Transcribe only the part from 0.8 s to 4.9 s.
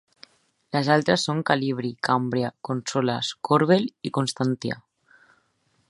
altres són Calibri, Cambria, Consolas, Corbel i Constantia.